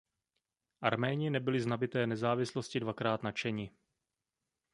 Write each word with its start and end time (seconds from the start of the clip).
Arméni 0.81 1.29
nebyli 1.29 1.61
z 1.61 1.65
nabyté 1.65 2.07
nezávislosti 2.07 2.79
dvakrát 2.79 3.23
nadšeni. 3.23 3.71